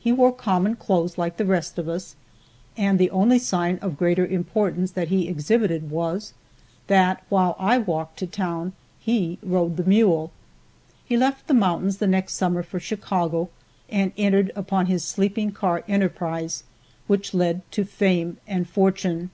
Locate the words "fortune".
18.68-19.30